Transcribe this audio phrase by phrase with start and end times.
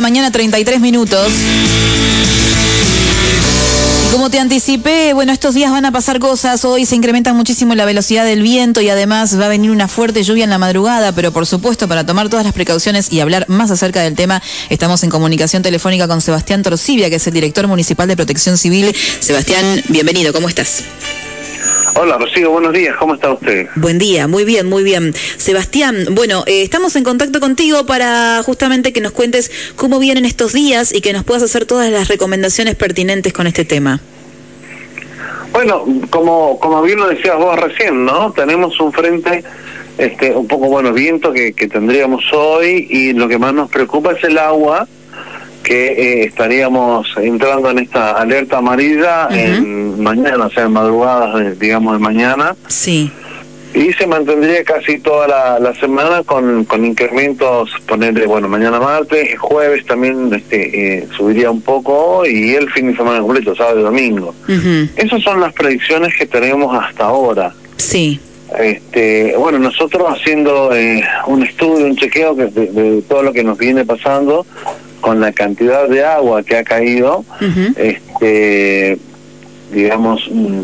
[0.00, 1.32] mañana, 33 minutos.
[4.12, 6.64] Como te anticipé, bueno, estos días van a pasar cosas.
[6.64, 10.24] Hoy se incrementa muchísimo la velocidad del viento y además va a venir una fuerte
[10.24, 11.12] lluvia en la madrugada.
[11.12, 15.04] Pero por supuesto, para tomar todas las precauciones y hablar más acerca del tema, estamos
[15.04, 18.94] en comunicación telefónica con Sebastián Torcibia, que es el director municipal de Protección Civil.
[19.20, 20.32] Sebastián, bienvenido.
[20.32, 20.82] ¿Cómo estás?
[21.94, 23.68] Hola Rocío, buenos días, ¿cómo está usted?
[23.74, 25.12] Buen día, muy bien, muy bien.
[25.36, 30.52] Sebastián, bueno, eh, estamos en contacto contigo para justamente que nos cuentes cómo vienen estos
[30.52, 34.00] días y que nos puedas hacer todas las recomendaciones pertinentes con este tema.
[35.52, 38.32] Bueno, como, como bien lo decías vos recién, ¿no?
[38.32, 39.42] Tenemos un frente,
[39.98, 44.12] este, un poco, bueno, viento que, que tendríamos hoy y lo que más nos preocupa
[44.12, 44.86] es el agua
[45.62, 51.94] que eh, estaríamos entrando en esta alerta amarilla en mañana, o sea, en madrugadas, digamos,
[51.94, 52.56] de mañana.
[52.68, 53.10] Sí.
[53.72, 59.86] Y se mantendría casi toda la, semana con, con incrementos, ponerle, bueno, mañana martes, jueves
[59.86, 64.34] también este, eh, subiría un poco y el fin de semana completo, sábado y domingo.
[64.96, 67.54] Esas son las predicciones que tenemos hasta ahora.
[67.76, 68.18] Sí.
[68.58, 73.56] Este, bueno, nosotros haciendo eh, un estudio, un chequeo de, de, todo lo que nos
[73.56, 74.44] viene pasando,
[75.10, 77.24] con la cantidad de agua que ha caído,
[77.76, 78.96] este,
[79.72, 80.60] digamos, mm,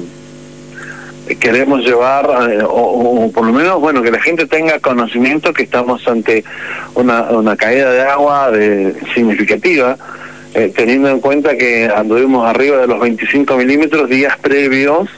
[1.40, 6.06] queremos llevar, eh, o, por lo menos, bueno, que la gente tenga conocimiento que estamos
[6.06, 6.44] ante
[6.94, 9.96] una, una caída de agua de, significativa,
[10.54, 15.08] eh, teniendo en cuenta que anduvimos arriba de los 25 milímetros días previos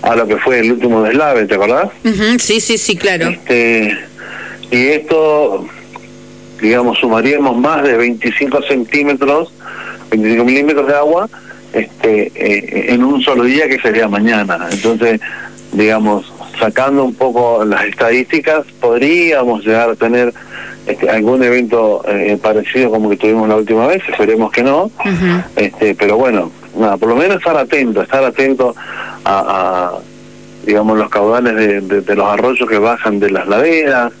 [0.00, 1.90] a lo que fue el último deslave, ¿te acordás?
[2.38, 3.28] Sí, sí, sí, claro.
[3.28, 3.98] Este,
[4.70, 5.68] y esto
[6.60, 9.52] digamos, sumaríamos más de 25 centímetros,
[10.10, 11.28] 25 milímetros de agua
[11.72, 14.68] este, eh, en un solo día que sería mañana.
[14.70, 15.20] Entonces,
[15.72, 20.32] digamos, sacando un poco las estadísticas, podríamos llegar a tener
[20.86, 24.90] este, algún evento eh, parecido como que tuvimos la última vez, esperemos que no,
[25.56, 28.74] este, pero bueno, nada, por lo menos estar atento, estar atento
[29.24, 29.98] a
[30.66, 31.54] digamos, los caudales
[31.88, 34.12] de, los arroyos que bajan de las laderas,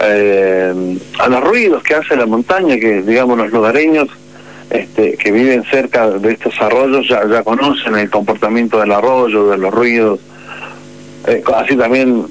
[0.00, 4.08] eh, a los ruidos que hace la montaña, que, digamos, los lugareños
[4.70, 9.58] este, que viven cerca de estos arroyos ya, ya conocen el comportamiento del arroyo, de
[9.58, 10.20] los ruidos,
[11.26, 12.26] eh, así también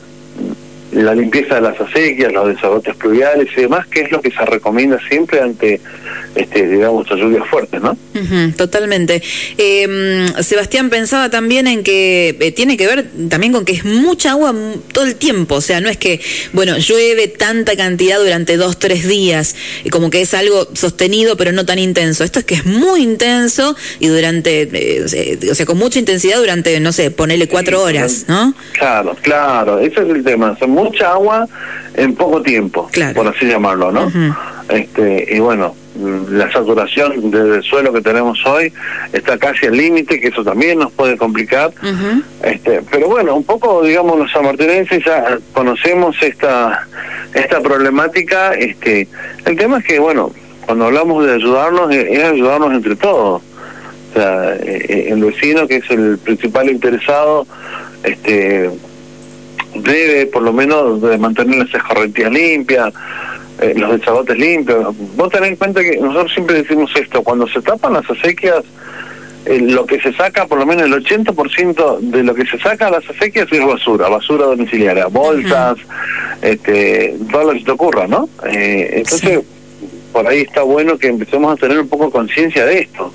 [0.91, 4.45] la limpieza de las acequias, los desagotes pluviales y demás, que es lo que se
[4.45, 5.79] recomienda siempre ante,
[6.35, 7.97] este, digamos, las lluvias fuertes, ¿no?
[8.55, 9.21] totalmente.
[9.57, 14.31] Eh, Sebastián pensaba también en que eh, tiene que ver también con que es mucha
[14.31, 14.53] agua
[14.91, 16.21] todo el tiempo, o sea, no es que,
[16.53, 19.55] bueno, llueve tanta cantidad durante dos, tres días,
[19.91, 22.23] como que es algo sostenido pero no tan intenso.
[22.23, 26.79] Esto es que es muy intenso y durante, eh, o sea, con mucha intensidad durante,
[26.79, 28.53] no sé, ponele cuatro horas, ¿no?
[28.73, 30.57] Claro, claro, ese es el tema.
[30.57, 31.47] Son mucha agua
[31.95, 34.11] en poco tiempo, por así llamarlo, ¿no?
[34.69, 38.73] este Y bueno, la saturación del suelo que tenemos hoy
[39.11, 41.71] está casi al límite, que eso también nos puede complicar.
[42.43, 46.87] este Pero bueno, un poco, digamos, los sanmartinenses ya conocemos esta
[47.33, 48.53] esta problemática.
[48.53, 49.07] este
[49.45, 50.31] El tema es que, bueno,
[50.65, 53.41] cuando hablamos de ayudarnos, es ayudarnos entre todos.
[53.41, 57.47] O sea, eh, eh, el vecino, que es el principal interesado,
[58.03, 58.69] este
[59.75, 62.93] debe por lo menos de mantener las escorrentías limpias,
[63.59, 64.95] eh, los desagotes limpios.
[65.15, 68.63] Vos tenés en cuenta que nosotros siempre decimos esto, cuando se tapan las acequias,
[69.45, 72.87] eh, lo que se saca, por lo menos el 80% de lo que se saca
[72.87, 75.77] a las acequias es basura, basura domiciliaria, bolsas,
[76.41, 78.29] este, todo lo que te ocurra, ¿no?
[78.45, 79.41] Eh, entonces,
[80.13, 83.11] por ahí está bueno que empecemos a tener un poco conciencia de esto.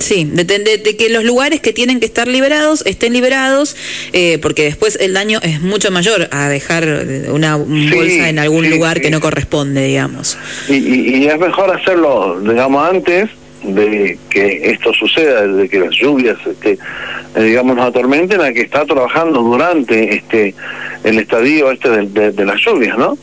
[0.00, 3.76] Sí, de, de, que los lugares que tienen que estar liberados estén liberados,
[4.12, 9.00] eh, porque después el daño es mucho mayor a dejar una bolsa en algún lugar
[9.00, 10.38] que no corresponde, digamos.
[10.68, 13.28] Y, es mejor hacerlo, digamos, antes
[13.62, 16.78] de que esto suceda, de que las lluvias, este,
[17.34, 20.54] eh, digamos, nos atormenten, a que está trabajando durante este
[21.04, 23.16] el estadio este de, las lluvias, ¿no?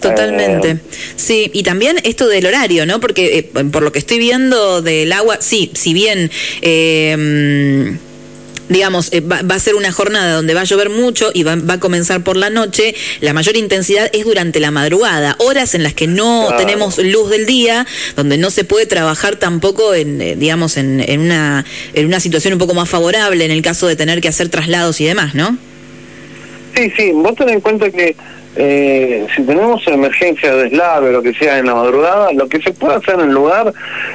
[0.00, 0.70] totalmente.
[0.70, 0.78] Eh,
[1.16, 3.00] sí, y también esto del horario, ¿no?
[3.00, 6.30] Porque eh, por lo que estoy viendo del agua, sí, si bien...
[6.62, 7.96] Eh,
[8.68, 12.22] digamos, va, a ser una jornada donde va a llover mucho y va, a comenzar
[12.22, 16.48] por la noche, la mayor intensidad es durante la madrugada, horas en las que no
[16.56, 17.86] tenemos luz del día,
[18.16, 21.64] donde no se puede trabajar tampoco en, digamos, en, en, una,
[21.94, 25.00] en una situación un poco más favorable en el caso de tener que hacer traslados
[25.00, 25.56] y demás, ¿no?
[26.74, 28.16] Sí, sí, vos ten en cuenta que
[28.54, 32.60] eh, si tenemos emergencia de deslave o lo que sea en la madrugada, lo que
[32.60, 33.72] se puede hacer en el lugar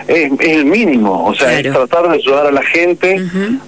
[0.07, 3.19] es, el mínimo, o sea, es tratar de ayudar a la gente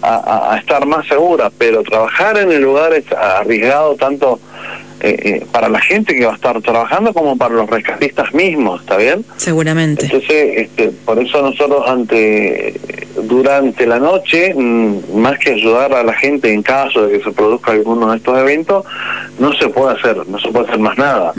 [0.01, 4.39] a, estar más segura, pero trabajar en el lugar es arriesgado tanto
[5.01, 8.81] eh, eh, para la gente que va a estar trabajando como para los rescatistas mismos,
[8.81, 9.25] ¿está bien?
[9.37, 10.05] Seguramente.
[10.05, 12.79] Entonces, este, por eso nosotros ante
[13.29, 17.31] durante la noche, mm, más que ayudar a la gente en caso de que se
[17.31, 18.85] produzca alguno de estos eventos,
[19.39, 21.33] no se puede hacer, no se puede hacer más nada.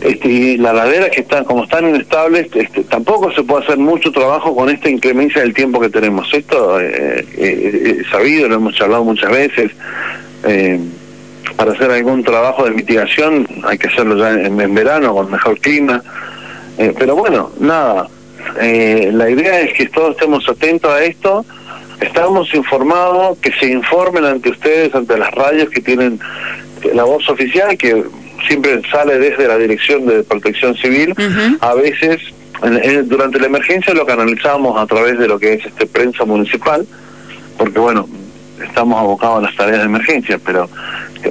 [0.00, 4.12] Este, y la ladera que están como están inestables este, tampoco se puede hacer mucho
[4.12, 8.74] trabajo con esta inclemencia del tiempo que tenemos esto eh, eh, es sabido lo hemos
[8.74, 9.72] charlado muchas veces
[10.44, 10.78] eh,
[11.56, 16.02] para hacer algún trabajo de mitigación hay que hacerlo ya en, verano con mejor clima.
[16.78, 18.08] Eh, pero bueno, nada,
[18.60, 21.44] eh, la idea es que todos estemos atentos a esto,
[22.00, 26.20] estamos informados, que se informen ante ustedes, ante las radios que tienen
[26.94, 28.04] la voz oficial, que
[28.46, 31.14] siempre sale desde la Dirección de Protección Civil,
[31.60, 32.20] a veces
[33.04, 36.86] durante la emergencia lo canalizamos a través de lo que es este prensa municipal,
[37.58, 38.08] porque bueno,
[38.62, 40.68] estamos abocados a las tareas de emergencia, pero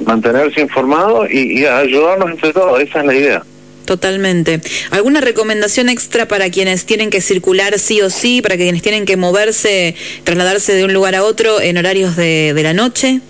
[0.04, 3.42] mantenerse informado y, ayudarnos entre todos, esa es la idea.
[3.86, 4.60] Totalmente.
[4.90, 9.16] ¿Alguna recomendación extra para quienes tienen que circular sí o sí, para quienes tienen que
[9.16, 9.94] moverse,
[10.24, 13.20] trasladarse de un lugar a otro en horarios de, de la noche?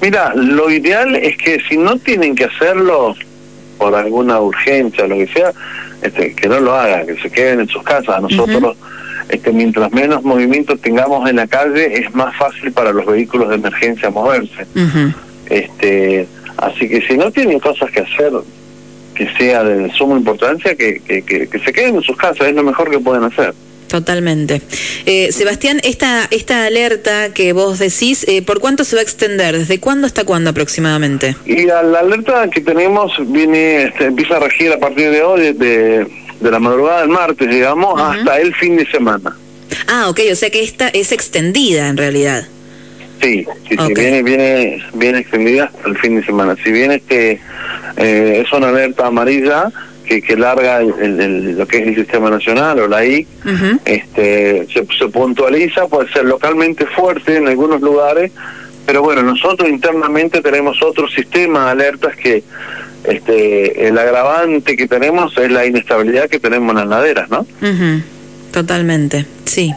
[0.00, 3.14] Mira, lo ideal es que si no tienen que hacerlo
[3.76, 5.52] por alguna urgencia, lo que sea,
[6.00, 8.22] este, que no lo hagan, que se queden en sus casas.
[8.22, 8.78] Nosotros
[9.28, 13.56] este, mientras menos movimiento tengamos en la calle, es más fácil para los vehículos de
[13.56, 14.66] emergencia moverse.
[15.50, 16.26] este
[16.56, 18.32] Así que si no tienen cosas que hacer
[19.14, 22.90] que sea de suma importancia, que, que, se queden en sus casas, es lo mejor
[22.90, 23.54] que pueden hacer.
[23.88, 24.60] Totalmente.
[25.06, 29.56] Eh, Sebastián, esta, esta alerta que vos decís, eh, ¿por cuánto se va a extender?
[29.56, 31.36] ¿Desde cuándo hasta cuándo aproximadamente?
[31.46, 36.06] Y la, alerta que tenemos viene este, empieza a regir a partir de hoy, de,
[36.40, 39.36] de la madrugada del martes, digamos, hasta el fin de semana.
[39.86, 42.48] Ah, ok, o sea que esta es extendida en realidad.
[43.20, 46.56] Sí, sí, viene, viene, viene extendida hasta el fin de semana.
[46.62, 47.40] Si bien este
[47.96, 49.70] eh, es una alerta amarilla
[50.04, 53.26] que, que larga el, lo que es el sistema nacional o la I,
[53.84, 58.30] este, se, se puntualiza, puede ser localmente fuerte en algunos lugares,
[58.86, 62.44] pero bueno, nosotros internamente tenemos otro sistema de alertas que
[63.04, 67.46] este, el agravante que tenemos es la inestabilidad que tenemos en las laderas, ¿no?
[68.52, 69.72] Totalmente, sí.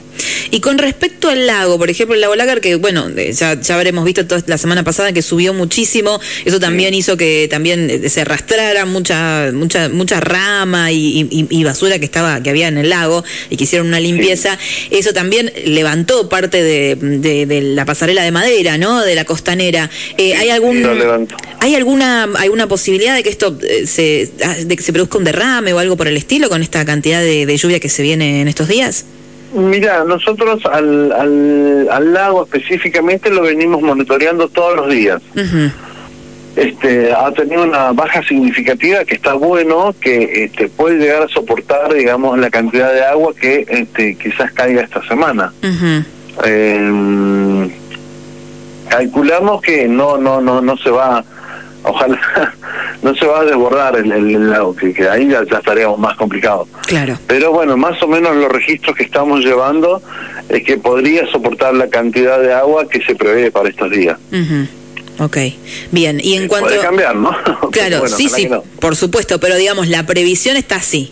[0.51, 4.05] Y con respecto al lago, por ejemplo, el lago Lagar, que bueno, ya, ya habremos
[4.05, 8.21] visto toda la semana pasada que subió muchísimo, eso también hizo que también eh, se
[8.21, 13.57] arrastrara mucha mucha mucha rama y, basura que estaba que había en el lago y
[13.57, 14.57] que hicieron una limpieza.
[14.89, 19.01] Eso también levantó parte de, la pasarela de madera, ¿no?
[19.01, 19.89] De la costanera.
[20.17, 21.27] Eh, ¿Hay algún
[21.59, 25.23] hay alguna alguna posibilidad de que esto eh, se ah, de que se produzca un
[25.23, 28.47] derrame o algo por el estilo con esta cantidad de lluvia que se viene en
[28.47, 29.05] estos días?
[29.53, 31.11] Mira, nosotros al,
[31.89, 35.21] al, lago específicamente lo venimos monitoreando todos los días.
[36.55, 41.93] Este, ha tenido una baja significativa que está bueno, que este, puede llegar a soportar,
[41.93, 45.53] digamos, la cantidad de agua que este, quizás caiga esta semana.
[46.43, 47.69] Em,
[48.89, 51.23] calculamos que no, no, no, no se va
[51.83, 52.19] ojalá
[53.01, 56.67] no se va a desbordar el, lago, que, ahí ya, estaríamos más complicados.
[56.87, 57.17] Claro.
[57.27, 60.01] Pero bueno, más o menos los registros que estamos llevando
[60.49, 64.17] es que podría soportar la cantidad de agua que se prevé para estos días.
[65.19, 65.37] Ok,
[65.91, 66.19] bien.
[66.23, 66.69] Y en cuanto...
[66.69, 67.35] Puede cambiar, ¿no?
[67.71, 68.47] Claro, sí, sí,
[68.79, 71.11] por supuesto, pero digamos, la previsión está así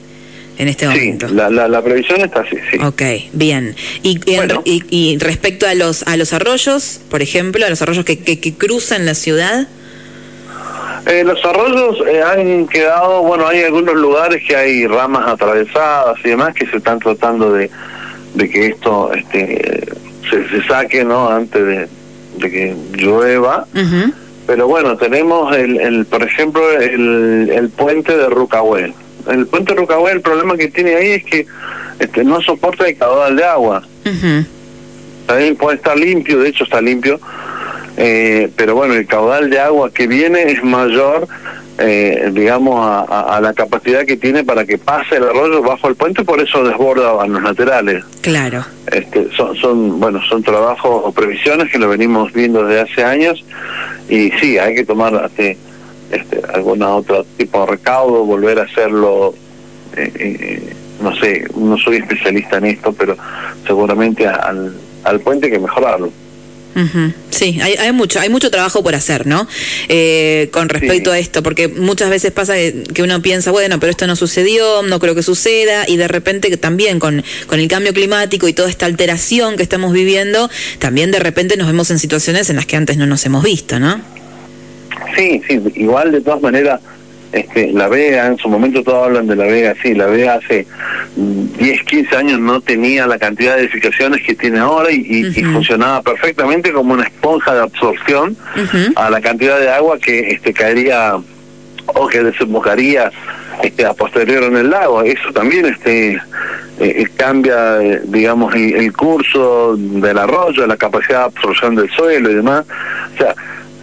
[0.58, 1.28] en este momento.
[1.28, 2.78] Sí, la, la, previsión está así, sí.
[2.82, 3.02] Ok,
[3.34, 3.76] bien.
[4.04, 4.20] Y,
[4.64, 9.06] y, respecto a los a los arroyos, por ejemplo, a los arroyos que, que cruzan
[9.06, 9.68] la ciudad...
[11.06, 16.30] Eh, los arroyos eh, han quedado, bueno, hay algunos lugares que hay ramas atravesadas y
[16.30, 17.70] demás que se están tratando de,
[18.34, 19.88] de que esto este,
[20.30, 21.30] se, saque, ¿no?
[21.30, 21.88] Antes de,
[22.40, 23.68] que llueva.
[24.48, 28.94] Pero bueno, tenemos, el, el por ejemplo, el, el puente de Rucahuel.
[29.28, 31.48] El puente de Rucahuel, el problema que tiene ahí es que
[32.00, 33.84] este, no soporta el caudal de agua.
[35.26, 37.20] También puede estar limpio, de hecho está limpio,
[37.98, 41.28] eh, pero bueno, el caudal de agua que viene es mayor,
[41.78, 46.24] eh, digamos, a, la capacidad que tiene para que pase el arroyo bajo el puente,
[46.24, 48.04] por eso desborda a los laterales.
[48.22, 48.66] Claro.
[48.92, 53.44] Este, son, son, bueno, son trabajos o previsiones que lo venimos viendo desde hace años
[54.10, 55.58] y sí, hay que tomar este,
[56.12, 59.34] este, alguna otro tipo de recaudo, volver a hacerlo.
[59.96, 63.18] Eh, no sé, no soy especialista en esto, pero
[63.66, 64.74] seguramente al,
[65.04, 66.12] al puente hay que mejorarlo.
[67.30, 69.48] Sí, hay, hay, mucho, hay mucho trabajo por hacer, ¿no?
[69.88, 72.56] Eh, con respecto a esto, porque muchas veces pasa
[72.94, 76.56] que uno piensa, bueno, pero esto no sucedió, no creo que suceda, y de repente
[76.58, 81.20] también con, con el cambio climático y toda esta alteración que estamos viviendo, también de
[81.20, 84.02] repente nos vemos en situaciones en las que antes no nos hemos visto, ¿no?
[85.16, 86.82] sí, sí, igual de todas maneras,
[87.36, 90.66] este, la Vega, en su momento todos hablan de la Vega, sí, la Vega hace
[91.16, 96.72] 10, 15 años no tenía la cantidad de edificaciones que tiene ahora y, funcionaba perfectamente
[96.72, 98.38] como una esponja de absorción
[98.96, 101.18] a la cantidad de agua que este, caería
[101.88, 103.12] o que desembocaría
[103.62, 105.02] este, a posterior en el lago.
[105.02, 106.22] Eso también este eh,
[106.80, 112.36] eh, cambia, eh, digamos, el, curso del arroyo, la capacidad de absorción del suelo y
[112.36, 112.66] demás.
[113.14, 113.36] O sea,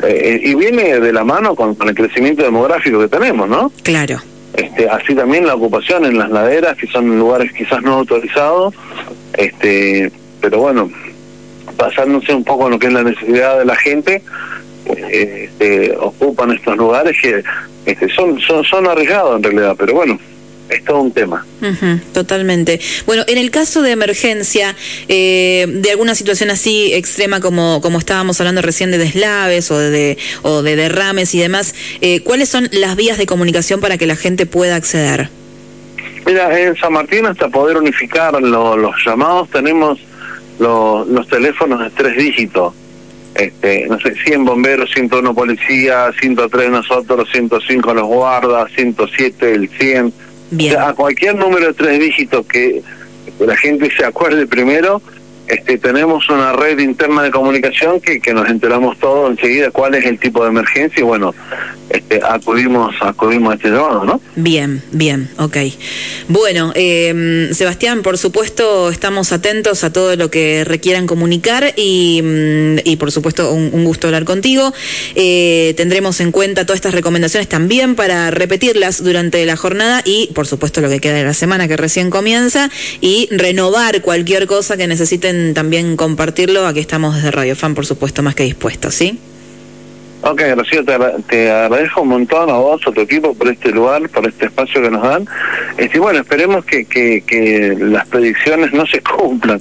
[0.08, 3.70] y viene de la mano con, el crecimiento demográfico que tenemos, ¿no?
[3.82, 4.18] Claro.
[4.54, 8.74] Este, así también la ocupación en las laderas, que son lugares quizás no autorizados,
[9.34, 10.90] este, pero bueno,
[11.76, 14.22] basándose un poco en lo que es la necesidad de la gente,
[15.10, 17.42] este, ocupan estos lugares que
[17.86, 20.18] este, son, son, son arriesgados en realidad, pero bueno,
[20.68, 21.44] es todo un tema.
[22.12, 22.80] totalmente.
[23.06, 24.74] Bueno, en el caso de emergencia,
[25.08, 30.18] eh, de alguna situación así extrema como, como estábamos hablando recién de deslaves o de,
[30.42, 34.16] o de derrames y demás, eh, ¿cuáles son las vías de comunicación para que la
[34.16, 35.28] gente pueda acceder?
[36.24, 39.98] Mira, en San Martín hasta poder unificar los llamados tenemos
[40.58, 42.72] los, los teléfonos de tres dígitos
[43.34, 50.12] este, no sé, 100 bomberos, 101 policía, 103 nosotros, 105 los guardas, 107 el 100.
[50.78, 52.82] A cualquier número de tres dígitos que
[53.40, 55.00] la gente se acuerde primero,
[55.52, 60.06] este, tenemos una red interna de comunicación que, que nos enteramos todos enseguida cuál es
[60.06, 61.34] el tipo de emergencia y bueno,
[61.92, 64.20] este, acudimos, acudimos a este llamado, ¿no?
[64.34, 65.58] Bien, bien, ok.
[66.28, 72.78] Bueno, eh, Sebastián, por supuesto, estamos atentos a todo lo que requieran comunicar y, mm,
[72.84, 74.72] y por supuesto, un, gusto hablar contigo.
[75.16, 80.46] Eh, tendremos en cuenta todas estas recomendaciones también para repetirlas durante la jornada y, por
[80.46, 82.70] supuesto, lo que queda de la semana que recién comienza
[83.02, 86.66] y renovar cualquier cosa que necesiten también compartirlo.
[86.66, 89.18] Aquí estamos desde Radio Fan, por supuesto, más que dispuestos, ¿sí?
[90.24, 94.26] Ok, Rocío, te, agradezco un montón a vos, a tu equipo, por este lugar, por
[94.26, 95.26] este espacio que nos dan.
[95.76, 99.60] Este, bueno, esperemos que, que, las predicciones no se cumplan.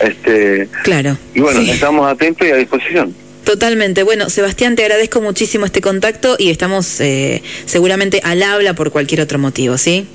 [0.00, 1.16] Este, claro.
[1.34, 3.14] Y bueno, estamos atentos y a disposición.
[3.44, 4.02] Totalmente.
[4.02, 9.20] Bueno, Sebastián, te agradezco muchísimo este contacto y estamos eh, seguramente al habla por cualquier
[9.20, 10.08] otro motivo, ¿sí?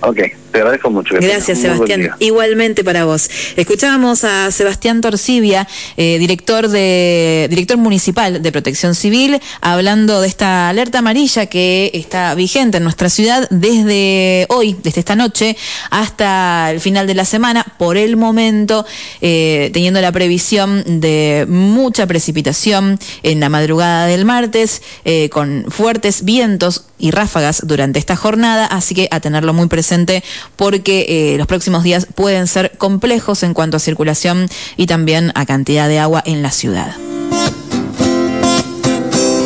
[0.00, 0.18] Ok,
[0.52, 1.14] te agradezco mucho.
[1.20, 2.10] Gracias, Sebastián.
[2.20, 3.28] Igualmente para vos.
[3.56, 10.68] Escuchábamos a Sebastián Torcibia, eh, director, de, director municipal de Protección Civil, hablando de esta
[10.68, 15.56] alerta amarilla que está vigente en nuestra ciudad desde hoy, desde esta noche,
[15.90, 18.86] hasta el final de la semana, por el momento,
[19.20, 26.24] eh, teniendo la previsión de mucha precipitación en la madrugada del martes, eh, con fuertes
[26.24, 30.22] vientos y ráfagas durante esta jornada, así que a tenerlo muy presente
[30.56, 35.46] porque eh, los próximos días pueden ser complejos en cuanto a circulación y también a
[35.46, 36.96] cantidad de agua en la ciudad.